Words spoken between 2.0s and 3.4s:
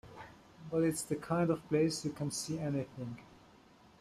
you can see anything.